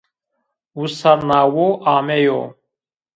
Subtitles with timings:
[0.79, 1.65] Wisar nawo
[1.95, 2.39] ameyo